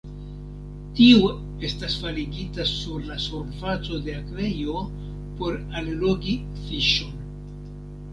Tiu 0.99 1.27
estas 1.67 1.97
faligita 2.05 2.65
sur 2.69 3.03
la 3.09 3.17
surfaco 3.25 3.99
de 4.07 4.15
akvejo 4.21 4.79
por 5.43 5.59
allogi 5.83 6.35
fiŝon. 6.63 7.13